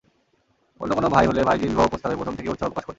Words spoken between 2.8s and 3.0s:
করত।